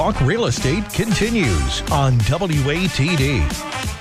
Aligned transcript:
Talk 0.00 0.18
Real 0.22 0.46
Estate 0.46 0.88
continues 0.94 1.82
on 1.90 2.14
WATD. 2.20 3.40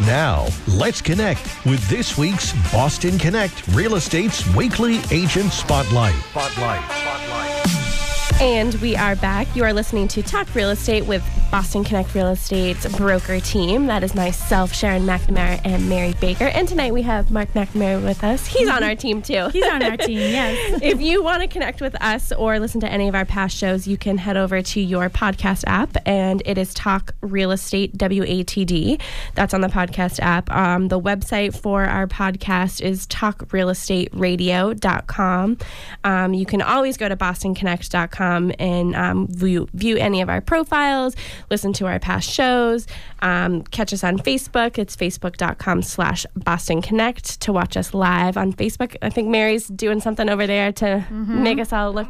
Now, 0.07 0.47
let's 0.65 1.01
connect 1.01 1.43
with 1.65 1.85
this 1.89 2.17
week's 2.17 2.53
Boston 2.71 3.17
Connect 3.17 3.67
Real 3.75 3.95
Estate's 3.95 4.47
weekly 4.55 5.01
agent 5.11 5.51
spotlight. 5.51 6.15
Spotlight. 6.29 6.81
Spotlight. 6.89 8.41
And 8.41 8.75
we 8.75 8.95
are 8.95 9.17
back. 9.17 9.53
You 9.57 9.65
are 9.65 9.73
listening 9.73 10.07
to 10.07 10.23
Talk 10.23 10.55
Real 10.55 10.69
Estate 10.69 11.05
with 11.05 11.21
Boston 11.51 11.83
Connect 11.83 12.13
Real 12.13 12.27
Estate's 12.27 12.85
broker 12.95 13.39
team. 13.39 13.87
That 13.87 14.03
is 14.03 14.13
myself, 14.13 14.71
Sharon 14.71 15.01
McNamara, 15.03 15.59
and 15.65 15.89
Mary 15.89 16.13
Baker. 16.21 16.45
And 16.45 16.67
tonight 16.67 16.93
we 16.93 17.01
have 17.01 17.31
Mark 17.31 17.51
McNamara 17.53 18.03
with 18.03 18.23
us. 18.23 18.45
He's 18.45 18.69
on 18.69 18.83
our 18.83 18.93
team 18.95 19.23
too. 19.23 19.47
He's 19.49 19.65
on 19.65 19.81
our 19.81 19.97
team, 19.97 20.17
yes. 20.19 20.79
if 20.83 21.01
you 21.01 21.23
want 21.23 21.41
to 21.41 21.47
connect 21.47 21.81
with 21.81 21.99
us 22.01 22.31
or 22.31 22.59
listen 22.59 22.81
to 22.81 22.91
any 22.91 23.07
of 23.07 23.15
our 23.15 23.25
past 23.25 23.57
shows, 23.57 23.87
you 23.87 23.97
can 23.97 24.19
head 24.19 24.37
over 24.37 24.61
to 24.61 24.79
your 24.79 25.09
podcast 25.09 25.63
app, 25.65 25.97
and 26.05 26.43
it 26.45 26.59
is 26.59 26.71
Talk 26.73 27.15
Real 27.21 27.51
Estate 27.51 27.97
WATD. 27.97 29.01
That's 29.33 29.53
on 29.53 29.61
the 29.61 29.69
podcast 29.69 30.19
app. 30.19 30.51
Um, 30.51 30.89
the 30.89 30.99
website 30.99 31.55
for 31.59 31.85
our 31.85 32.05
podcast 32.07 32.81
is 32.81 33.07
talkrealestateradio.com. 33.07 35.57
Um, 36.03 36.33
you 36.33 36.45
can 36.45 36.61
always 36.61 36.97
go 36.97 37.07
to 37.09 37.15
bostonconnect.com 37.17 38.53
and 38.59 38.95
um, 38.95 39.27
view, 39.27 39.67
view 39.73 39.97
any 39.97 40.21
of 40.21 40.29
our 40.29 40.41
profiles 40.41 41.15
listen 41.49 41.73
to 41.73 41.87
our 41.87 41.99
past 41.99 42.29
shows, 42.29 42.87
um, 43.21 43.63
catch 43.63 43.93
us 43.93 44.03
on 44.03 44.17
Facebook. 44.17 44.77
It's 44.77 44.95
facebook.com 44.95 45.81
slash 45.81 46.25
Boston 46.35 46.81
Connect 46.81 47.39
to 47.41 47.53
watch 47.53 47.77
us 47.77 47.93
live 47.93 48.37
on 48.37 48.53
Facebook. 48.53 48.95
I 49.01 49.09
think 49.09 49.29
Mary's 49.29 49.67
doing 49.67 49.99
something 50.01 50.29
over 50.29 50.47
there 50.47 50.71
to 50.73 50.85
mm-hmm. 50.85 51.43
make 51.43 51.59
us 51.59 51.73
all 51.73 51.93
look 51.93 52.09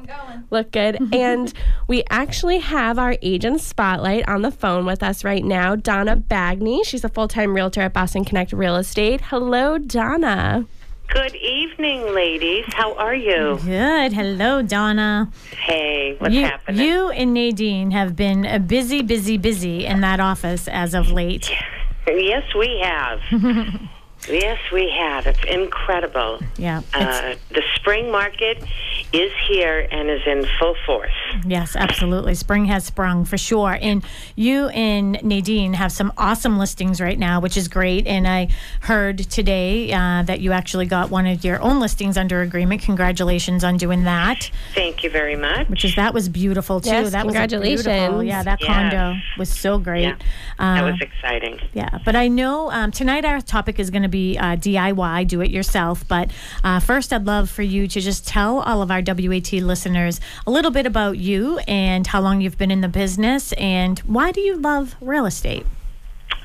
look 0.49 0.71
good. 0.71 0.97
and 1.13 1.53
we 1.87 2.03
actually 2.09 2.59
have 2.59 2.99
our 2.99 3.17
agent 3.21 3.61
spotlight 3.61 4.27
on 4.27 4.41
the 4.41 4.51
phone 4.51 4.85
with 4.85 5.03
us 5.03 5.23
right 5.23 5.43
now, 5.43 5.75
Donna 5.75 6.17
Bagney. 6.17 6.85
She's 6.85 7.03
a 7.03 7.09
full-time 7.09 7.55
realtor 7.55 7.81
at 7.81 7.93
Boston 7.93 8.25
Connect 8.25 8.53
Real 8.53 8.75
Estate. 8.75 9.21
Hello, 9.21 9.77
Donna. 9.77 10.65
Good 11.13 11.35
evening, 11.35 12.13
ladies. 12.13 12.65
How 12.69 12.93
are 12.93 13.15
you? 13.15 13.59
Good. 13.65 14.13
Hello, 14.13 14.61
Donna. 14.61 15.31
Hey, 15.65 16.15
what's 16.19 16.33
you, 16.33 16.45
happening? 16.45 16.85
You 16.85 17.09
and 17.09 17.33
Nadine 17.33 17.91
have 17.91 18.15
been 18.15 18.45
a 18.45 18.59
busy, 18.59 19.01
busy, 19.01 19.37
busy 19.37 19.85
in 19.85 20.01
that 20.01 20.19
office 20.19 20.67
as 20.67 20.93
of 20.93 21.11
late. 21.11 21.51
Yes, 22.07 22.43
we 22.57 22.81
have. 22.83 23.19
Yes, 24.27 24.59
we 24.71 24.89
have. 24.89 25.25
It's 25.25 25.43
incredible. 25.45 26.39
Yeah. 26.57 26.81
Uh, 26.93 27.35
the 27.49 27.63
spring 27.75 28.11
market 28.11 28.63
is 29.11 29.31
here 29.47 29.87
and 29.91 30.09
is 30.09 30.21
in 30.27 30.45
full 30.59 30.75
force. 30.85 31.11
Yes, 31.45 31.75
absolutely. 31.75 32.35
Spring 32.35 32.65
has 32.65 32.85
sprung 32.85 33.25
for 33.25 33.37
sure. 33.37 33.77
And 33.81 34.03
you 34.35 34.67
and 34.69 35.19
Nadine 35.23 35.73
have 35.73 35.91
some 35.91 36.11
awesome 36.17 36.59
listings 36.59 37.01
right 37.01 37.17
now, 37.17 37.39
which 37.39 37.57
is 37.57 37.67
great. 37.67 38.05
And 38.05 38.27
I 38.27 38.49
heard 38.81 39.17
today 39.17 39.91
uh, 39.91 40.23
that 40.23 40.41
you 40.41 40.51
actually 40.51 40.85
got 40.85 41.09
one 41.09 41.25
of 41.25 41.43
your 41.43 41.59
own 41.61 41.79
listings 41.79 42.17
under 42.17 42.41
agreement. 42.41 42.81
Congratulations 42.81 43.63
on 43.63 43.77
doing 43.77 44.03
that. 44.03 44.51
Thank 44.75 45.03
you 45.03 45.09
very 45.09 45.35
much. 45.37 45.69
Which 45.69 45.85
is 45.85 45.95
that 45.95 46.13
was 46.13 46.29
beautiful 46.29 46.81
too. 46.81 46.89
Yes, 46.89 47.11
that 47.13 47.23
congratulations. 47.23 48.13
was 48.13 48.25
Yeah, 48.25 48.43
that 48.43 48.59
yes. 48.61 48.67
condo 48.67 49.15
was 49.37 49.49
so 49.49 49.79
great. 49.79 50.03
Yeah, 50.03 50.17
uh, 50.59 50.75
that 50.75 50.83
was 50.83 51.01
exciting. 51.01 51.59
Yeah, 51.73 51.97
but 52.05 52.15
I 52.15 52.27
know 52.27 52.69
um, 52.71 52.91
tonight 52.91 53.25
our 53.25 53.41
topic 53.41 53.79
is 53.79 53.89
going 53.89 54.03
to 54.03 54.08
be 54.09 54.37
uh, 54.37 54.55
DIY, 54.55 55.27
do 55.27 55.41
it 55.41 55.49
yourself. 55.51 56.07
But 56.07 56.31
uh, 56.63 56.79
first, 56.79 57.13
I'd 57.13 57.25
love 57.25 57.49
for 57.49 57.63
you 57.63 57.87
to 57.87 58.01
just 58.01 58.27
tell 58.27 58.59
all 58.59 58.81
of 58.81 58.91
our 58.91 59.01
WAT 59.05 59.53
listeners 59.53 60.19
a 60.45 60.51
little 60.51 60.71
bit 60.71 60.85
about 60.85 61.17
you 61.17 61.59
and 61.59 62.05
how 62.07 62.21
long 62.21 62.41
you've 62.41 62.57
been 62.57 62.71
in 62.71 62.81
the 62.81 62.89
business 62.89 63.53
and 63.53 63.99
why 63.99 64.31
do 64.31 64.41
you 64.41 64.57
love 64.57 64.95
real 65.01 65.25
estate? 65.25 65.65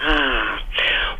Ah, 0.01 0.63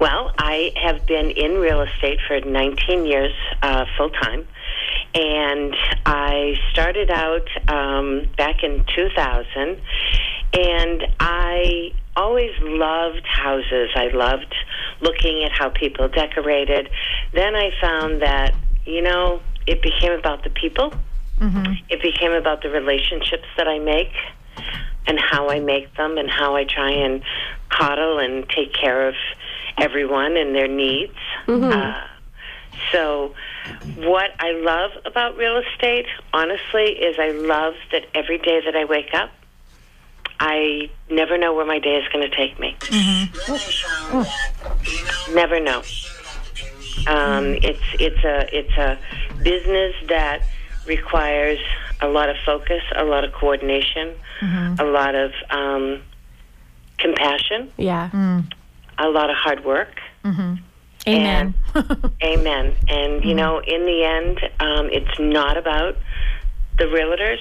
well, 0.01 0.33
I 0.39 0.73
have 0.77 1.07
been 1.07 1.31
in 1.31 1.59
real 1.59 1.83
estate 1.83 2.19
for 2.27 2.41
19 2.41 3.07
years 3.07 3.33
uh, 3.63 3.87
full 3.97 4.11
time. 4.11 4.47
And 5.15 5.77
I 6.05 6.57
started 6.73 7.11
out 7.11 7.47
um, 7.69 8.29
back 8.37 8.65
in 8.65 8.85
2000, 8.97 9.81
and 10.53 11.07
I 11.21 11.93
always 12.17 12.51
loved 12.61 13.25
houses. 13.25 13.91
I 13.95 14.09
loved 14.09 14.53
looking 15.01 15.45
at 15.45 15.53
how 15.53 15.71
people 15.71 16.09
decorated. 16.09 16.89
Then 17.33 17.55
I 17.55 17.71
found 17.81 18.23
that, 18.23 18.55
you 18.85 19.03
know, 19.03 19.41
it 19.67 19.83
became 19.83 20.13
about 20.13 20.45
the 20.45 20.51
people. 20.51 20.93
Mm-hmm. 21.39 21.73
It 21.89 22.03
became 22.03 22.33
about 22.33 22.63
the 22.63 22.71
relationships 22.71 23.47
that 23.57 23.67
I 23.67 23.79
make 23.79 24.13
and 25.07 25.19
how 25.19 25.51
I 25.51 25.61
make 25.61 25.95
them 25.97 26.17
and 26.17 26.31
how 26.31 26.57
I 26.57 26.65
try 26.65 26.91
and 26.91 27.23
coddle 27.69 28.19
and 28.19 28.49
take 28.49 28.73
care 28.73 29.09
of 29.09 29.15
everyone 29.79 30.37
and 30.37 30.55
their 30.55 30.69
needs. 30.69 31.13
Mm-hmm. 31.47 31.73
Uh, 31.73 32.01
so, 32.93 33.35
what 33.97 34.31
I 34.39 34.53
love 34.53 34.91
about 35.05 35.37
real 35.37 35.59
estate, 35.59 36.07
honestly, 36.33 36.85
is 36.85 37.17
I 37.19 37.31
love 37.31 37.75
that 37.93 38.07
every 38.15 38.39
day 38.39 38.61
that 38.65 38.77
I 38.77 38.85
wake 38.85 39.15
up, 39.15 39.31
I 40.47 40.91
never 41.09 41.39
know 41.39 41.55
where 41.55 41.65
my 41.65 41.79
day 41.79 41.97
is 41.97 42.07
going 42.13 42.29
to 42.29 42.37
take 42.37 42.61
me. 42.61 42.77
Mm-hmm. 42.81 43.53
Oh. 44.13 45.35
Never 45.35 45.59
know. 45.59 45.79
Um, 47.07 47.55
it's 47.63 47.81
it's 47.99 48.23
a 48.23 48.55
it's 48.55 48.77
a 48.77 48.99
business 49.43 49.95
that 50.09 50.43
requires 50.87 51.59
a 52.03 52.09
lot 52.09 52.29
of 52.29 52.37
focus, 52.45 52.83
a 52.95 53.05
lot 53.05 53.25
of 53.25 53.33
coordination, 53.33 54.15
mm-hmm. 54.41 54.81
a 54.81 54.85
lot 54.85 55.15
of 55.15 55.33
um, 55.49 56.03
compassion. 56.99 57.73
Yeah. 57.79 58.11
Mm. 58.13 58.53
A 58.99 59.09
lot 59.09 59.31
of 59.31 59.37
hard 59.37 59.65
work. 59.65 59.99
Mm-hmm. 60.25 60.57
Amen. 61.09 61.55
And, 61.75 62.13
amen. 62.23 62.75
And 62.89 63.25
you 63.25 63.31
mm-hmm. 63.31 63.37
know, 63.37 63.59
in 63.61 63.87
the 63.87 64.05
end, 64.05 64.41
um, 64.61 64.91
it's 64.91 65.19
not 65.19 65.57
about 65.57 65.97
the 66.77 66.85
realtors. 66.85 67.41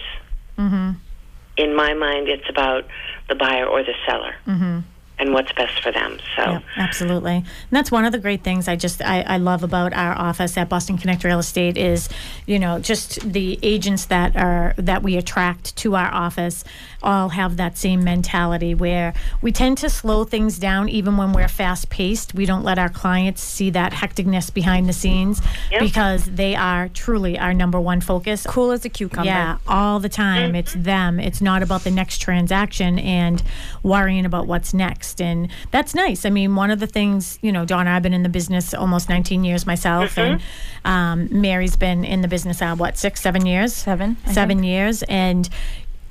In 1.58 1.76
my 1.76 1.94
mind, 1.94 2.28
it's 2.30 2.50
about 2.50 2.86
the 3.30 3.36
buyer 3.36 3.66
or 3.66 3.84
the 3.84 3.94
seller. 4.06 4.36
Mm-hmm 4.48 4.80
and 5.20 5.34
what's 5.34 5.52
best 5.54 5.82
for 5.82 5.92
them. 5.92 6.20
So 6.36 6.42
yeah, 6.42 6.60
absolutely, 6.76 7.36
and 7.36 7.46
that's 7.72 7.92
one 7.92 8.06
of 8.06 8.12
the 8.12 8.20
great 8.20 8.44
things 8.44 8.68
I 8.68 8.76
just 8.76 9.02
I, 9.02 9.22
I, 9.22 9.38
love 9.38 9.64
about 9.64 9.94
our 9.94 10.18
office 10.18 10.58
at 10.58 10.70
Boston 10.70 10.98
Connect 10.98 11.24
Real 11.24 11.40
Estate 11.40 11.78
is, 11.78 12.10
you 12.46 12.60
know, 12.60 12.80
just 12.80 13.22
the 13.22 13.60
agents 13.62 14.06
that 14.06 14.36
are 14.36 14.74
that 14.78 15.04
we 15.04 15.16
attract 15.16 15.76
to 15.78 15.96
our 15.96 16.12
office 16.12 16.64
all 17.04 17.30
have 17.30 17.58
that 17.58 17.78
same 17.78 18.04
mentality 18.04 18.74
where 18.74 19.14
we 19.42 19.52
tend 19.52 19.78
to 19.80 19.90
slow 19.90 20.24
things 20.24 20.58
down 20.58 20.90
even 20.90 21.18
when 21.18 21.34
we're 21.34 21.48
fast 21.48 21.90
paced. 21.90 22.34
We 22.34 22.46
don't 22.46 22.64
let 22.64 22.80
our 22.80 22.90
clients 22.90 23.42
see 23.42 23.70
that 23.72 23.92
hecticness 23.94 24.54
behind 24.54 24.88
the 24.88 24.94
scenes 24.94 25.42
yep. 25.72 25.82
because 25.82 26.26
they 26.26 26.56
are 26.56 26.90
truly 26.90 27.38
our 27.38 27.54
number 27.54 27.80
one 27.80 28.02
focus. 28.02 28.46
Cool 28.48 28.72
as 28.72 28.86
a 28.86 28.90
cucumber. 28.90 29.26
Yeah, 29.26 29.58
all 29.68 30.00
the 30.00 30.10
time. 30.10 30.50
Mm-hmm. 30.50 30.56
It's 30.56 30.74
them. 30.74 31.20
It's 31.20 31.42
not 31.42 31.64
about 31.64 31.84
the 31.84 31.92
next 31.92 32.20
transaction 32.20 33.00
and 33.00 33.44
worrying 33.84 34.26
about 34.26 34.48
what's 34.48 34.74
next. 34.74 35.22
And 35.22 35.50
that's 35.72 35.94
nice. 35.94 36.26
I 36.26 36.30
mean, 36.30 36.56
one 36.56 36.72
of 36.72 36.80
the 36.80 36.88
things, 36.88 37.38
you 37.42 37.52
know, 37.52 37.66
Donna, 37.66 37.92
I've 37.92 38.04
been 38.04 38.14
in 38.14 38.24
the 38.24 38.30
business 38.30 38.74
almost 38.74 39.10
19 39.10 39.44
years 39.44 39.66
myself, 39.66 40.16
mm-hmm. 40.16 40.34
and 40.34 40.42
um, 40.86 41.42
Mary's 41.42 41.76
been 41.76 42.04
in 42.04 42.22
the 42.22 42.28
business, 42.28 42.62
uh, 42.62 42.76
what, 42.76 42.98
six, 42.98 43.22
seven 43.22 43.46
years? 43.46 43.74
Seven. 43.74 44.18
seven 44.32 44.64
years. 44.64 45.04
And 45.04 45.50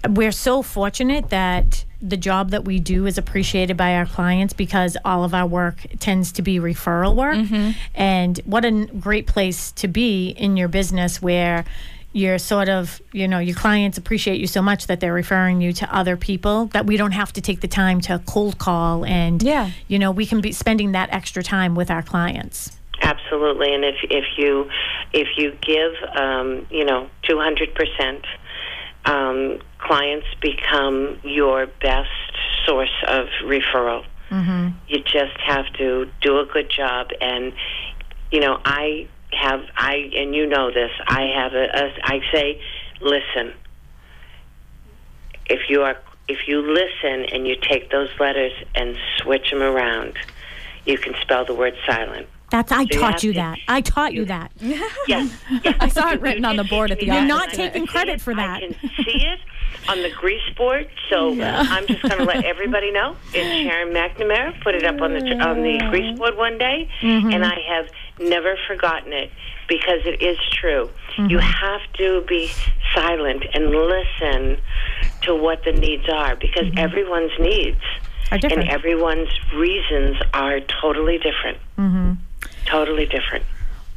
we're 0.08 0.32
so 0.32 0.62
fortunate 0.62 1.30
that 1.30 1.84
the 2.00 2.16
job 2.16 2.50
that 2.50 2.64
we 2.64 2.80
do 2.80 3.06
is 3.06 3.16
appreciated 3.16 3.76
by 3.76 3.94
our 3.94 4.06
clients 4.06 4.52
because 4.52 4.96
all 5.04 5.22
of 5.22 5.34
our 5.34 5.46
work 5.46 5.86
tends 6.00 6.32
to 6.32 6.42
be 6.42 6.58
referral 6.58 7.14
work. 7.14 7.36
Mm-hmm. 7.36 7.70
And 7.94 8.38
what 8.44 8.64
a 8.64 8.86
great 8.86 9.26
place 9.26 9.70
to 9.72 9.88
be 9.88 10.30
in 10.30 10.56
your 10.56 10.68
business 10.68 11.22
where 11.22 11.64
you're 12.12 12.38
sort 12.38 12.68
of, 12.68 13.00
you 13.12 13.26
know, 13.28 13.38
your 13.38 13.56
clients 13.56 13.96
appreciate 13.96 14.40
you 14.40 14.46
so 14.46 14.60
much 14.60 14.88
that 14.88 15.00
they're 15.00 15.14
referring 15.14 15.62
you 15.62 15.72
to 15.72 15.96
other 15.96 16.16
people 16.16 16.66
that 16.66 16.84
we 16.84 16.96
don't 16.96 17.12
have 17.12 17.32
to 17.34 17.40
take 17.40 17.60
the 17.60 17.68
time 17.68 18.00
to 18.02 18.20
cold 18.26 18.58
call 18.58 19.04
and, 19.06 19.42
yeah. 19.42 19.70
you 19.88 19.98
know, 19.98 20.10
we 20.10 20.26
can 20.26 20.40
be 20.40 20.52
spending 20.52 20.92
that 20.92 21.08
extra 21.12 21.42
time 21.42 21.74
with 21.74 21.90
our 21.90 22.02
clients. 22.02 22.78
Absolutely, 23.02 23.74
and 23.74 23.84
if 23.84 23.96
if 24.02 24.24
you 24.36 24.70
if 25.12 25.26
you 25.36 25.50
give 25.60 25.92
um, 26.16 26.66
you 26.70 26.84
know 26.84 27.10
two 27.28 27.36
hundred 27.36 27.74
percent 27.74 28.24
um, 29.04 29.58
clients 29.82 30.26
become 30.40 31.18
your 31.24 31.66
best 31.66 32.08
source 32.64 33.02
of 33.08 33.26
referral. 33.44 34.04
Mm-hmm. 34.30 34.68
You 34.88 35.02
just 35.02 35.38
have 35.44 35.66
to 35.74 36.08
do 36.20 36.38
a 36.38 36.46
good 36.46 36.70
job, 36.70 37.08
and 37.20 37.52
you 38.30 38.40
know, 38.40 38.58
I 38.64 39.08
have 39.32 39.60
I 39.76 40.10
and 40.16 40.34
you 40.34 40.46
know 40.46 40.70
this. 40.70 40.90
I 41.06 41.22
have 41.34 41.52
a, 41.52 41.64
a 41.64 41.92
I 42.04 42.20
say, 42.32 42.60
listen. 43.00 43.52
If 45.46 45.68
you 45.68 45.82
are 45.82 45.96
if 46.28 46.48
you 46.48 46.62
listen 46.62 47.26
and 47.32 47.46
you 47.46 47.56
take 47.60 47.90
those 47.90 48.08
letters 48.18 48.52
and 48.74 48.96
switch 49.18 49.50
them 49.50 49.62
around, 49.62 50.16
you 50.86 50.96
can 50.96 51.14
spell 51.20 51.44
the 51.44 51.54
word 51.54 51.74
silent. 51.86 52.26
That's 52.52 52.70
I 52.70 52.84
so 52.84 53.00
taught 53.00 53.22
you, 53.22 53.30
you 53.30 53.34
that. 53.36 53.58
I 53.66 53.80
taught 53.80 54.12
you 54.12 54.26
that. 54.26 54.52
Yes, 55.08 55.34
yes. 55.64 55.76
I 55.80 55.88
saw 55.88 56.12
it 56.12 56.20
written 56.20 56.44
on 56.44 56.56
the 56.56 56.64
board 56.64 56.90
at 56.90 57.00
the 57.00 57.06
You're 57.06 57.16
office. 57.16 57.28
not 57.28 57.50
taking 57.50 57.86
credit 57.86 58.20
for 58.20 58.34
that. 58.34 58.62
I 58.62 58.72
can 58.72 58.90
see 59.04 59.26
it 59.26 59.40
on 59.88 60.02
the 60.02 60.10
grease 60.10 60.48
board. 60.56 60.88
So 61.08 61.30
I'm 61.42 61.86
just 61.86 62.02
going 62.02 62.18
to 62.18 62.24
let 62.24 62.44
everybody 62.44 62.92
know 62.92 63.16
it's 63.32 63.68
Sharon 63.68 63.92
McNamara. 63.92 64.62
Put 64.62 64.74
it 64.74 64.84
up 64.84 65.00
on 65.00 65.14
the 65.14 65.40
on 65.40 65.62
the 65.62 65.78
grease 65.90 66.16
board 66.18 66.36
one 66.36 66.58
day, 66.58 66.88
mm-hmm. 67.00 67.32
and 67.32 67.44
I 67.44 67.58
have 67.68 67.88
never 68.20 68.56
forgotten 68.68 69.12
it 69.12 69.30
because 69.66 70.00
it 70.04 70.22
is 70.22 70.38
true. 70.52 70.90
Mm-hmm. 71.16 71.30
You 71.30 71.38
have 71.38 71.80
to 71.94 72.22
be 72.28 72.50
silent 72.94 73.44
and 73.54 73.70
listen 73.70 74.60
to 75.22 75.34
what 75.34 75.64
the 75.64 75.72
needs 75.72 76.08
are 76.08 76.36
because 76.36 76.66
mm-hmm. 76.66 76.78
everyone's 76.78 77.32
needs 77.40 77.80
and 78.30 78.68
everyone's 78.68 79.30
reasons 79.54 80.16
are 80.32 80.60
totally 80.60 81.18
different. 81.18 81.58
Totally 82.72 83.04
different. 83.04 83.44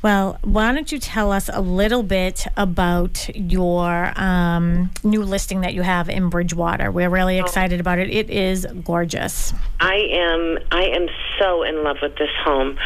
Well, 0.01 0.37
why 0.43 0.71
don't 0.71 0.91
you 0.91 0.99
tell 0.99 1.31
us 1.31 1.49
a 1.51 1.61
little 1.61 2.03
bit 2.03 2.45
about 2.57 3.27
your 3.33 4.13
um, 4.17 4.91
new 5.03 5.23
listing 5.23 5.61
that 5.61 5.73
you 5.73 5.81
have 5.81 6.09
in 6.09 6.29
Bridgewater? 6.29 6.91
We're 6.91 7.09
really 7.09 7.39
excited 7.39 7.79
about 7.79 7.97
it. 7.97 8.11
It 8.11 8.29
is 8.29 8.67
gorgeous. 8.83 9.51
I 9.79 9.95
am 9.95 10.59
I 10.71 10.83
am 10.83 11.07
so 11.39 11.63
in 11.63 11.83
love 11.83 11.97
with 12.03 12.17
this 12.17 12.29
home. 12.43 12.77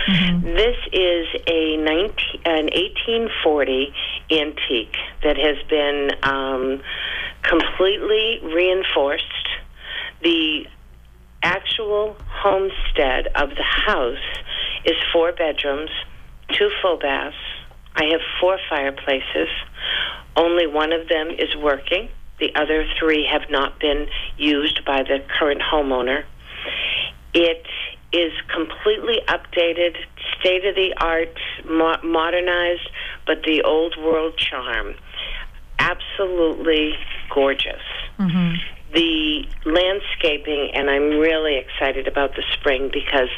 This 0.43 0.77
is 0.93 1.27
a 1.47 1.75
19, 1.75 2.41
an 2.45 2.65
1840 2.67 3.93
antique 4.31 4.95
that 5.23 5.35
has 5.37 5.57
been 5.67 6.11
um, 6.23 6.81
completely 7.41 8.39
reinforced. 8.43 9.25
The 10.23 10.67
actual 11.43 12.15
homestead 12.29 13.27
of 13.35 13.49
the 13.49 13.63
house 13.63 14.17
is 14.89 14.95
four 15.13 15.31
bedrooms, 15.31 15.91
two 16.51 16.69
full 16.81 16.97
baths. 16.97 17.35
I 17.95 18.05
have 18.05 18.21
four 18.39 18.57
fireplaces. 18.69 19.49
Only 20.35 20.67
one 20.67 20.91
of 20.91 21.07
them 21.07 21.29
is 21.29 21.55
working. 21.55 22.09
The 22.39 22.55
other 22.55 22.85
three 22.97 23.27
have 23.29 23.49
not 23.49 23.79
been 23.79 24.07
used 24.37 24.85
by 24.85 25.03
the 25.03 25.19
current 25.37 25.61
homeowner. 25.61 26.23
It 27.33 27.65
is 28.11 28.31
completely 28.53 29.17
updated, 29.27 29.95
state 30.39 30.65
of 30.65 30.75
the 30.75 30.93
art, 30.97 31.37
mo- 31.65 31.99
modernized, 32.03 32.89
but 33.27 33.43
the 33.43 33.61
old 33.63 33.95
world 33.97 34.37
charm. 34.37 34.95
Absolutely 35.77 36.93
gorgeous. 37.29 37.81
Mm-hmm. 38.17 38.55
The 38.93 39.45
landscaping, 39.65 40.71
and 40.73 40.89
I'm 40.89 41.19
really 41.19 41.57
excited 41.57 42.07
about 42.07 42.35
the 42.35 42.43
spring 42.53 42.89
because 42.91 43.29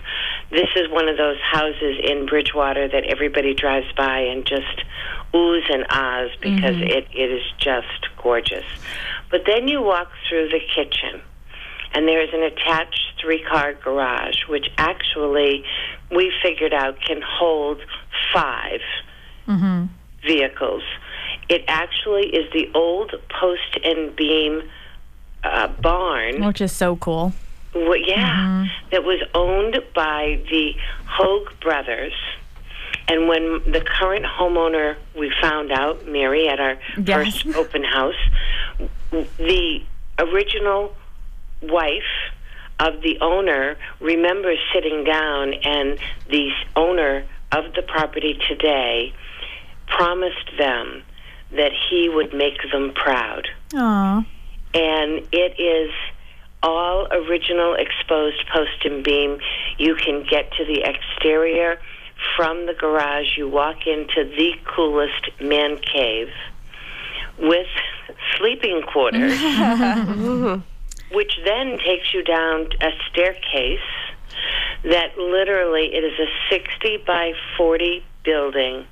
this 0.50 0.70
is 0.76 0.90
one 0.90 1.10
of 1.10 1.18
those 1.18 1.40
houses 1.42 1.98
in 2.04 2.26
Bridgewater 2.26 2.88
that 2.88 3.04
everybody 3.04 3.54
drives 3.54 3.92
by 3.98 4.20
and 4.20 4.46
just 4.46 4.84
oohs 5.34 5.70
and 5.70 5.86
ahs 5.90 6.30
because 6.42 6.76
mm-hmm. 6.76 6.84
it, 6.84 7.08
it 7.14 7.32
is 7.32 7.44
just 7.58 8.08
gorgeous. 8.22 8.66
But 9.30 9.42
then 9.46 9.68
you 9.68 9.82
walk 9.82 10.10
through 10.30 10.50
the 10.50 10.60
kitchen 10.60 11.22
and 11.94 12.08
there 12.08 12.22
is 12.22 12.30
an 12.34 12.44
attached 12.44 13.14
three 13.20 13.44
car 13.44 13.74
garage, 13.74 14.48
which 14.48 14.68
actually 14.78 15.64
we 16.10 16.32
figured 16.42 16.74
out 16.74 17.00
can 17.02 17.22
hold 17.22 17.82
5 18.34 18.80
mm-hmm. 19.48 19.86
vehicles. 20.26 20.84
It 21.50 21.64
actually 21.68 22.28
is 22.28 22.52
the 22.54 22.70
old 22.74 23.14
post 23.30 23.78
and 23.84 24.16
beam 24.16 24.64
barn. 25.82 26.46
Which 26.46 26.62
is 26.62 26.72
so 26.72 26.96
cool. 26.96 27.34
Well, 27.74 27.96
yeah, 27.96 28.36
mm-hmm. 28.38 28.90
that 28.92 29.04
was 29.04 29.22
owned 29.34 29.80
by 29.96 30.42
the 30.50 30.74
Hogue 31.06 31.50
brothers. 31.62 32.14
And 33.08 33.28
when 33.28 33.72
the 33.72 33.82
current 33.82 34.26
homeowner, 34.26 34.96
we 35.18 35.32
found 35.42 35.72
out, 35.72 36.06
Mary, 36.08 36.48
at 36.48 36.60
our 36.60 36.78
Yes. 37.04 37.42
first 37.42 37.56
open 37.58 37.84
house, 37.84 38.16
the 39.38 39.82
original 40.20 40.96
wife 41.62 42.04
of 42.80 43.02
the 43.02 43.20
owner 43.22 43.78
remembers 44.00 44.58
sitting 44.74 45.04
down, 45.04 45.54
and 45.54 46.00
the 46.30 46.50
owner 46.76 47.24
of 47.52 47.74
the 47.76 47.82
property 47.84 48.40
today 48.48 49.14
promised 49.88 50.50
them 50.58 51.04
that 51.52 51.72
he 51.90 52.10
would 52.10 52.34
make 52.34 52.58
them 52.72 52.94
proud 52.94 53.50
Aw. 53.76 54.26
And 54.74 55.28
it 55.32 55.60
is 55.60 55.92
all 56.64 57.08
original 57.12 57.76
exposed 57.76 58.46
post 58.54 58.86
and 58.86 59.04
beam. 59.04 59.40
You 59.78 59.96
can 59.96 60.26
get 60.30 60.52
to 60.54 60.66
the 60.66 60.84
exterior 60.84 61.80
from 62.36 62.66
the 62.68 62.74
garage. 62.74 63.38
You 63.38 63.50
walk 63.50 63.88
into 63.88 64.24
the 64.24 64.54
coolest 64.66 65.30
man 65.42 65.78
cave 65.78 66.30
with 67.40 67.68
sleeping 68.38 68.84
quarters, 68.84 69.40
which 71.12 71.40
then 71.46 71.80
takes 71.80 72.14
you 72.14 72.24
down 72.24 72.68
a 72.82 72.90
staircase 73.10 73.80
that 74.84 75.18
literally 75.18 75.94
it 75.94 76.04
is 76.04 76.20
a 76.20 76.28
60 76.50 77.04
by 77.06 77.34
40 77.58 78.04
building 78.24 78.86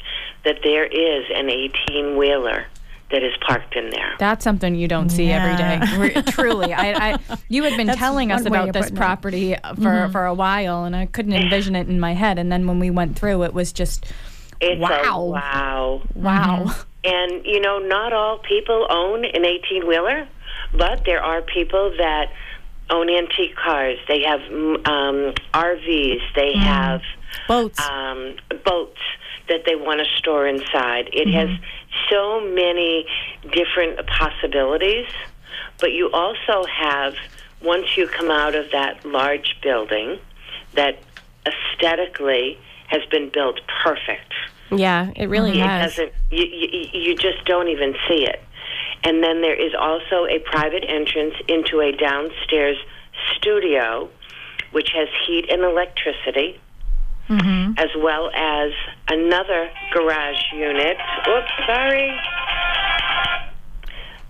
that 0.43 0.59
there 0.63 0.85
is 0.85 1.25
an 1.33 1.49
18 1.49 2.17
wheeler 2.17 2.65
that 3.11 3.23
is 3.23 3.33
parked 3.45 3.75
in 3.75 3.89
there. 3.89 4.15
That's 4.19 4.43
something 4.43 4.75
you 4.75 4.87
don't 4.87 5.09
see 5.09 5.29
every 5.31 5.55
day. 5.57 5.79
Yeah. 5.81 5.99
Re- 5.99 6.21
Truly, 6.31 6.73
I, 6.73 7.13
I 7.13 7.19
you 7.47 7.63
had 7.63 7.75
been 7.77 7.87
That's 7.87 7.99
telling 7.99 8.31
us 8.31 8.45
about 8.45 8.71
this 8.73 8.85
putting 8.85 8.97
it. 8.97 8.99
property 8.99 9.55
for 9.81 10.09
for 10.11 10.25
a 10.25 10.33
while, 10.33 10.83
and 10.83 10.95
I 10.95 11.05
couldn't 11.07 11.33
envision 11.33 11.75
it 11.75 11.87
in 11.89 11.99
my 11.99 12.13
head. 12.13 12.37
And 12.39 12.51
then 12.51 12.67
when 12.67 12.79
we 12.79 12.89
went 12.89 13.17
through, 13.17 13.43
it 13.43 13.53
was 13.53 13.73
just 13.73 14.05
It's 14.61 14.79
wow, 14.79 14.89
a 15.15 15.25
wow. 15.25 16.01
wow. 16.15 16.75
And, 17.03 17.45
you 17.45 17.61
know, 17.61 17.79
not 17.79 18.11
all 18.11 18.39
people 18.39 18.85
own 18.89 19.23
an 19.23 19.45
18 19.45 19.87
wheeler, 19.87 20.27
but 20.73 21.05
there 21.05 21.23
are 21.23 21.41
people 21.41 21.93
that 21.97 22.25
own 22.89 23.09
antique 23.09 23.55
cars. 23.55 23.97
They 24.09 24.23
have 24.23 24.41
mm, 24.41 24.85
um, 24.85 25.33
RVs, 25.53 26.19
they 26.35 26.53
have 26.57 27.01
Boats. 27.47 27.79
um, 27.89 28.35
boats 28.65 28.99
that 29.47 29.61
they 29.65 29.75
want 29.75 29.99
to 30.01 30.05
store 30.17 30.45
inside. 30.45 31.09
It 31.13 31.29
has 31.33 31.49
so 32.09 32.41
many 32.41 33.05
different 33.51 34.05
possibilities, 34.07 35.07
but 35.79 35.91
you 35.91 36.09
also 36.11 36.65
have, 36.65 37.15
once 37.61 37.97
you 37.97 38.07
come 38.07 38.29
out 38.31 38.55
of 38.55 38.71
that 38.71 39.05
large 39.05 39.57
building 39.61 40.19
that 40.73 40.99
aesthetically 41.45 42.57
has 42.87 43.01
been 43.09 43.29
built 43.29 43.59
perfect. 43.83 44.33
Yeah, 44.71 45.11
it 45.15 45.27
really 45.29 45.59
It 45.59 45.65
has. 45.65 45.95
doesn't. 45.95 46.13
You, 46.31 46.45
you, 46.45 46.89
you 46.93 47.15
just 47.15 47.43
don't 47.45 47.69
even 47.69 47.95
see 48.07 48.25
it. 48.25 48.41
And 49.03 49.23
then 49.23 49.41
there 49.41 49.55
is 49.55 49.73
also 49.73 50.25
a 50.25 50.39
private 50.39 50.83
entrance 50.87 51.33
into 51.47 51.81
a 51.81 51.91
downstairs 51.91 52.77
studio, 53.35 54.09
which 54.71 54.91
has 54.93 55.07
heat 55.25 55.49
and 55.49 55.63
electricity, 55.63 56.59
as 57.77 57.89
well 57.97 58.29
as 58.33 58.71
another 59.09 59.69
garage 59.93 60.41
unit. 60.53 60.97
Oops, 61.27 61.51
sorry. 61.67 62.11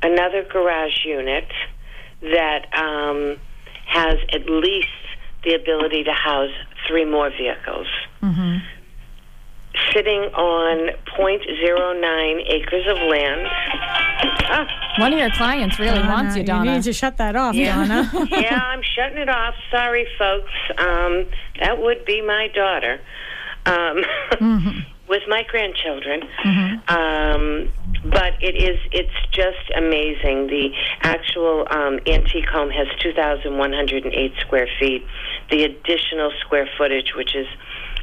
Another 0.01 0.43
garage 0.43 1.05
unit 1.05 1.47
that 2.21 2.65
um, 2.77 3.37
has 3.85 4.17
at 4.33 4.49
least 4.49 4.87
the 5.43 5.53
ability 5.55 6.03
to 6.03 6.11
house 6.13 6.51
three 6.87 7.05
more 7.05 7.29
vehicles 7.29 7.87
sitting 9.93 10.19
on 10.35 10.89
0.09 11.17 12.41
acres 12.51 12.85
of 12.87 12.97
land. 13.09 13.47
One 14.97 15.13
of 15.13 15.19
your 15.19 15.31
clients 15.31 15.79
really 15.79 15.99
wants 16.01 16.35
you, 16.35 16.43
Donna. 16.43 16.71
You 16.71 16.77
need 16.77 16.83
to 16.83 16.93
shut 16.93 17.17
that 17.17 17.35
off, 17.35 17.55
Donna. 17.55 18.09
yeah, 18.31 18.59
I'm 18.61 18.81
shutting 18.81 19.17
it 19.17 19.29
off. 19.29 19.55
Sorry, 19.71 20.07
folks. 20.17 20.51
Um, 20.77 21.25
that 21.59 21.79
would 21.81 22.05
be 22.05 22.21
my 22.21 22.47
daughter 22.53 22.99
um, 23.65 24.03
with 25.07 25.23
my 25.27 25.43
grandchildren. 25.49 26.23
Um, 26.87 27.71
but 28.05 28.41
it 28.41 28.55
is 28.55 28.79
it's 28.91 29.13
just 29.31 29.69
amazing. 29.75 30.47
The 30.47 30.69
actual 31.01 31.67
um, 31.69 31.99
antique 32.07 32.47
home 32.49 32.69
has 32.69 32.87
2,108 33.01 34.33
square 34.39 34.67
feet. 34.79 35.05
The 35.51 35.63
additional 35.63 36.31
square 36.41 36.69
footage, 36.77 37.13
which 37.15 37.35
is 37.35 37.47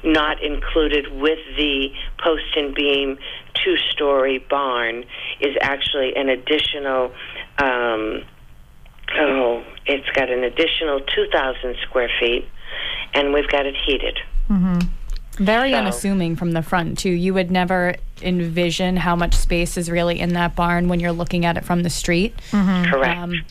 not 0.04 0.42
included 0.42 1.10
with 1.12 1.38
the 1.56 1.88
post 2.22 2.44
and 2.56 2.74
beam 2.74 3.18
two 3.64 3.76
story 3.92 4.38
barn, 4.50 5.04
is 5.40 5.56
actually 5.60 6.14
an 6.16 6.28
additional. 6.28 7.12
Um, 7.58 8.22
Oh, 9.18 9.62
it's 9.86 10.08
got 10.16 10.30
an 10.30 10.42
additional 10.42 10.98
2,000 10.98 11.76
square 11.88 12.10
feet, 12.18 12.44
and 13.14 13.32
we've 13.32 13.46
got 13.48 13.64
it 13.64 13.76
heated. 13.86 14.18
Very 15.38 15.70
So- 15.70 15.76
unassuming 15.78 16.34
from 16.34 16.50
the 16.52 16.62
front 16.62 16.98
too. 16.98 17.10
You 17.10 17.32
would 17.32 17.48
never 17.50 17.94
envision 18.20 18.96
how 18.96 19.14
much 19.14 19.34
space 19.34 19.76
is 19.76 19.88
really 19.90 20.18
in 20.18 20.32
that 20.32 20.56
barn 20.56 20.88
when 20.88 20.98
you're 20.98 21.12
looking 21.12 21.44
at 21.44 21.56
it 21.56 21.64
from 21.64 21.84
the 21.84 21.88
street. 21.90 22.34
Correct. 22.50 23.16
Um, 23.18 23.44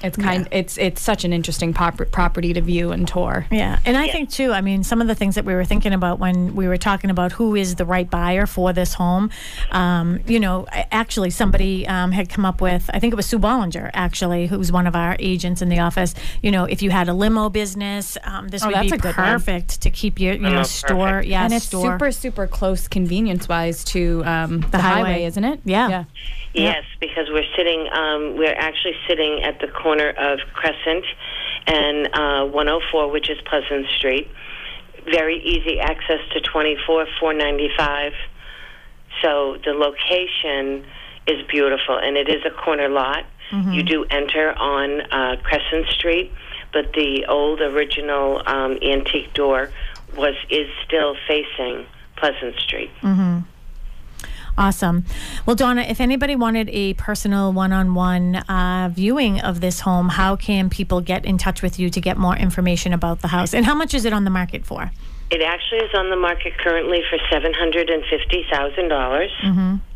It's 0.00 0.16
kind. 0.16 0.46
It's 0.52 0.78
it's 0.78 1.02
such 1.02 1.24
an 1.24 1.32
interesting 1.32 1.74
pop- 1.74 2.00
property 2.12 2.52
to 2.52 2.60
view 2.60 2.92
and 2.92 3.06
tour. 3.08 3.46
Yeah, 3.50 3.80
and 3.84 3.96
I 3.96 4.06
think 4.08 4.30
too. 4.30 4.52
I 4.52 4.60
mean, 4.60 4.84
some 4.84 5.00
of 5.00 5.08
the 5.08 5.14
things 5.16 5.34
that 5.34 5.44
we 5.44 5.52
were 5.54 5.64
thinking 5.64 5.92
about 5.92 6.20
when 6.20 6.54
we 6.54 6.68
were 6.68 6.76
talking 6.76 7.10
about 7.10 7.32
who 7.32 7.56
is 7.56 7.74
the 7.74 7.84
right 7.84 8.08
buyer 8.08 8.46
for 8.46 8.72
this 8.72 8.94
home. 8.94 9.30
Um, 9.72 10.20
you 10.26 10.38
know, 10.38 10.66
actually, 10.70 11.30
somebody 11.30 11.84
um, 11.88 12.12
had 12.12 12.28
come 12.28 12.44
up 12.44 12.60
with. 12.60 12.88
I 12.94 13.00
think 13.00 13.12
it 13.12 13.16
was 13.16 13.26
Sue 13.26 13.40
Bollinger, 13.40 13.90
actually, 13.92 14.46
who's 14.46 14.70
one 14.70 14.86
of 14.86 14.94
our 14.94 15.16
agents 15.18 15.62
in 15.62 15.68
the 15.68 15.80
office. 15.80 16.14
You 16.42 16.52
know, 16.52 16.64
if 16.64 16.80
you 16.80 16.90
had 16.90 17.08
a 17.08 17.12
limo 17.14 17.48
business, 17.48 18.16
um, 18.22 18.48
this 18.48 18.62
Oh, 18.62 18.66
would 18.68 18.76
that's 18.76 18.90
be 18.92 18.96
a 18.96 19.00
good 19.00 19.16
one. 19.16 19.26
perfect 19.26 19.80
to 19.80 19.90
keep 19.90 20.20
your 20.20 20.34
you 20.34 20.40
know 20.40 20.60
Oh, 20.60 20.62
store. 20.62 21.08
perfect. 21.08 21.28
Yeah, 21.28 21.44
and 21.44 21.52
it's 21.54 21.64
store. 21.64 21.92
super 21.94 22.12
super 22.12 22.46
close 22.46 22.86
convenience 22.86 23.48
wise 23.48 23.82
to 23.86 24.22
um, 24.24 24.60
the, 24.70 24.78
highway. 24.78 25.08
highway. 25.08 25.24
isn't 25.24 25.44
it? 25.44 25.60
Yeah. 25.64 25.88
Yeah. 25.88 26.04
Yes, 26.54 26.84
because 26.98 27.28
we're 27.30 27.44
sitting, 27.56 27.88
um, 27.92 28.36
we're 28.36 28.54
actually 28.54 28.94
sitting 29.06 29.42
at 29.44 29.60
the 29.60 29.68
corner 29.68 29.87
of 29.96 30.40
Crescent 30.52 31.04
and 31.66 32.08
uh, 32.12 32.44
104, 32.46 33.10
which 33.10 33.30
is 33.30 33.38
Pleasant 33.46 33.86
Street. 33.96 34.28
Very 35.04 35.40
easy 35.42 35.80
access 35.80 36.20
to 36.34 36.40
24, 36.40 37.06
495. 37.18 38.12
So 39.22 39.56
the 39.64 39.72
location 39.72 40.84
is 41.26 41.46
beautiful, 41.48 41.96
and 41.98 42.16
it 42.16 42.28
is 42.28 42.44
a 42.44 42.50
corner 42.50 42.88
lot. 42.88 43.24
You 43.72 43.82
do 43.82 44.04
enter 44.10 44.52
on 44.52 45.00
uh, 45.00 45.36
Crescent 45.42 45.86
Street, 45.88 46.30
but 46.72 46.92
the 46.92 47.24
old 47.26 47.62
original 47.62 48.42
um, 48.46 48.78
antique 48.82 49.32
door 49.32 49.70
was 50.16 50.34
is 50.50 50.68
still 50.84 51.16
facing 51.26 51.86
Pleasant 52.16 52.56
Street. 52.60 52.90
Awesome. 54.58 55.04
Well, 55.46 55.54
Donna, 55.54 55.82
if 55.82 56.00
anybody 56.00 56.34
wanted 56.34 56.68
a 56.70 56.94
personal 56.94 57.52
one 57.52 57.72
on 57.72 57.94
one 57.94 58.42
viewing 58.92 59.40
of 59.40 59.60
this 59.60 59.80
home, 59.80 60.08
how 60.08 60.34
can 60.34 60.68
people 60.68 61.00
get 61.00 61.24
in 61.24 61.38
touch 61.38 61.62
with 61.62 61.78
you 61.78 61.88
to 61.90 62.00
get 62.00 62.16
more 62.18 62.36
information 62.36 62.92
about 62.92 63.20
the 63.22 63.28
house? 63.28 63.54
And 63.54 63.64
how 63.64 63.74
much 63.76 63.94
is 63.94 64.04
it 64.04 64.12
on 64.12 64.24
the 64.24 64.30
market 64.30 64.66
for? 64.66 64.90
It 65.30 65.42
actually 65.42 65.78
is 65.80 65.94
on 65.94 66.10
the 66.10 66.16
market 66.16 66.58
currently 66.58 67.02
for 67.08 67.18
seven 67.30 67.52
hundred 67.54 67.88
and 67.88 68.02
fifty 68.10 68.44
thousand 68.50 68.88
dollars. 68.88 69.30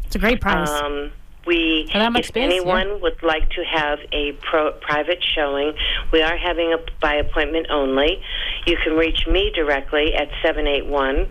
It's 0.07 0.14
a 0.14 0.19
great 0.19 0.40
price. 0.40 0.69
Um, 0.69 1.11
we, 1.45 1.88
For 1.90 1.99
that 1.99 2.12
much 2.12 2.21
if 2.21 2.26
space, 2.28 2.45
anyone 2.45 2.87
yeah. 2.87 2.95
would 3.02 3.21
like 3.25 3.50
to 3.50 3.64
have 3.64 3.99
a 4.12 4.31
pro- 4.42 4.73
private 4.75 5.25
showing, 5.35 5.73
we 6.12 6.23
are 6.23 6.37
having 6.37 6.73
a 6.73 6.78
by 7.00 7.14
appointment 7.14 7.66
only. 7.69 8.23
You 8.66 8.76
can 8.85 8.92
reach 8.92 9.26
me 9.26 9.50
directly 9.52 10.14
at 10.14 10.28
781 10.45 11.28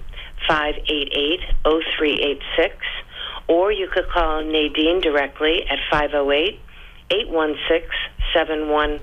588 0.48 1.40
0386, 1.64 2.76
or 3.48 3.72
you 3.72 3.88
could 3.88 4.10
call 4.10 4.44
Nadine 4.44 5.02
directly 5.02 5.66
at 5.70 5.80
508 5.90 6.60
816 7.12 9.02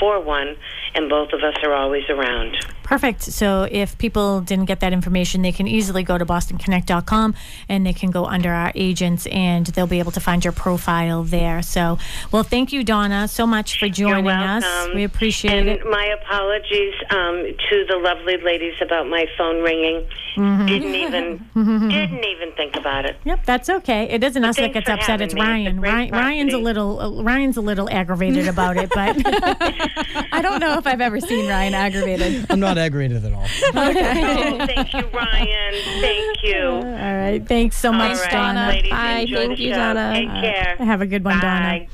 7141, 0.00 0.56
and 0.94 1.08
both 1.08 1.32
of 1.32 1.42
us 1.42 1.54
are 1.62 1.74
always 1.74 2.04
around. 2.08 2.56
Perfect. 2.82 3.22
So 3.22 3.66
if 3.68 3.98
people 3.98 4.40
didn't 4.40 4.66
get 4.66 4.78
that 4.78 4.92
information, 4.92 5.42
they 5.42 5.50
can 5.50 5.66
easily 5.66 6.04
go 6.04 6.18
to 6.18 6.24
bostonconnect.com 6.24 7.34
and 7.68 7.84
they 7.84 7.92
can 7.92 8.12
go 8.12 8.26
under 8.26 8.50
our 8.50 8.70
agents 8.76 9.26
and 9.26 9.66
they'll 9.66 9.88
be 9.88 9.98
able 9.98 10.12
to 10.12 10.20
find 10.20 10.44
your 10.44 10.52
profile 10.52 11.24
there. 11.24 11.62
So, 11.62 11.98
well, 12.30 12.44
thank 12.44 12.72
you, 12.72 12.84
Donna, 12.84 13.26
so 13.26 13.44
much 13.44 13.80
for 13.80 13.88
joining 13.88 14.28
us. 14.28 14.64
We 14.94 15.02
appreciate 15.02 15.52
and 15.52 15.68
it. 15.68 15.84
my 15.84 16.06
apologies 16.22 16.94
um, 17.10 17.42
to 17.70 17.84
the 17.88 17.96
lovely 17.96 18.36
ladies 18.36 18.74
about 18.80 19.08
my 19.08 19.26
phone 19.36 19.62
ringing. 19.62 20.06
Mm-hmm. 20.36 20.66
Didn't 20.66 20.94
even 20.94 21.88
didn't 21.88 22.24
even 22.24 22.52
think 22.52 22.76
about 22.76 23.06
it. 23.06 23.16
Yep, 23.24 23.44
that's 23.46 23.70
okay. 23.70 24.04
It 24.10 24.22
isn't 24.22 24.44
us 24.44 24.56
that 24.56 24.72
gets 24.72 24.88
upset. 24.88 25.20
It's 25.22 25.34
me. 25.34 25.40
It's 25.40 25.46
a 25.46 25.80
Ryan. 25.80 25.80
Ryan 25.80 26.10
Ryan's 26.10 26.54
a 26.54 26.58
little 26.58 27.00
uh, 27.00 27.22
Ryan's 27.22 27.56
a 27.56 27.62
little 27.62 27.88
aggravated 27.90 28.46
about 28.46 28.76
it, 28.76 28.90
but 28.90 29.16
I 30.32 30.40
don't 30.42 30.60
know 30.60 30.78
if 30.78 30.86
I've 30.86 31.00
ever 31.00 31.20
seen 31.20 31.48
Ryan 31.48 31.74
aggravated. 31.74 32.46
I'm 32.50 32.60
not 32.60 32.78
aggravated 32.78 33.24
at 33.24 33.32
all. 33.32 33.46
Oh, 33.74 34.66
thank 34.66 34.92
you, 34.94 35.06
Ryan. 35.08 35.74
Thank 36.00 36.42
you. 36.42 36.64
all 36.66 36.82
right. 37.16 37.46
Thanks 37.46 37.76
so 37.76 37.90
All 37.90 37.98
much, 37.98 38.18
right, 38.18 38.30
Donna. 38.30 38.68
ladies, 38.68 38.90
Bye. 38.90 39.26
Thank 39.30 39.58
you, 39.58 39.70
show. 39.72 39.76
Donna. 39.76 40.12
Take 40.14 40.28
care. 40.30 40.76
Have 40.78 41.00
a 41.02 41.06
good 41.06 41.24
one, 41.24 41.38
Donna. 41.40 41.60
Bye. 41.80 41.88